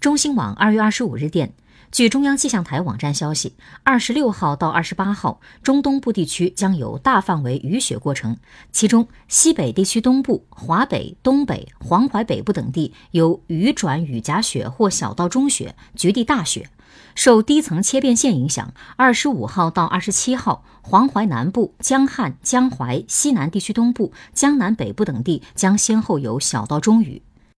[0.00, 1.52] 中新网二月二十五日电
[1.92, 8.38] 据中央气象台网站消息二十六号到二十八号中东部地区将有大范围雨雪过程
[8.72, 16.70] 其中西北地区东部华北东北黄淮北部等地有雨转雨夹雪或小到中雪局地大雪。
[17.14, 27.22] 受低层切变线影响二十五号到二十七号黄淮南部江汉江淮西南地区东部江南北部等地将先后有小到中雨